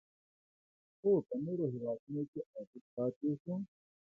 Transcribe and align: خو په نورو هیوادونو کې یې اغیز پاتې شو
خو 0.97 1.09
په 1.27 1.35
نورو 1.43 1.65
هیوادونو 1.73 2.21
کې 2.31 2.39
یې 2.41 2.47
اغیز 2.61 2.85
پاتې 2.95 3.29
شو 3.41 3.53